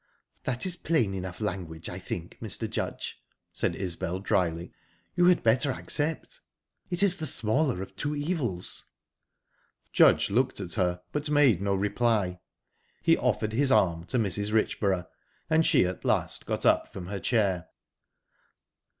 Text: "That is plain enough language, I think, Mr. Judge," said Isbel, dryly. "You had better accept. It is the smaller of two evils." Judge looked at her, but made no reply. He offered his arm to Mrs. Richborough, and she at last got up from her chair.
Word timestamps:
"That 0.45 0.65
is 0.65 0.75
plain 0.75 1.13
enough 1.13 1.39
language, 1.39 1.87
I 1.87 1.99
think, 1.99 2.39
Mr. 2.41 2.67
Judge," 2.67 3.21
said 3.53 3.75
Isbel, 3.75 4.17
dryly. 4.19 4.73
"You 5.15 5.25
had 5.25 5.43
better 5.43 5.69
accept. 5.71 6.41
It 6.89 7.03
is 7.03 7.17
the 7.17 7.27
smaller 7.27 7.83
of 7.83 7.95
two 7.95 8.15
evils." 8.15 8.85
Judge 9.93 10.31
looked 10.31 10.59
at 10.59 10.73
her, 10.73 11.03
but 11.11 11.29
made 11.29 11.61
no 11.61 11.75
reply. 11.75 12.39
He 13.03 13.15
offered 13.15 13.53
his 13.53 13.71
arm 13.71 14.05
to 14.05 14.17
Mrs. 14.17 14.51
Richborough, 14.51 15.05
and 15.51 15.63
she 15.63 15.85
at 15.85 16.03
last 16.03 16.47
got 16.47 16.65
up 16.65 16.91
from 16.91 17.05
her 17.05 17.19
chair. 17.19 17.67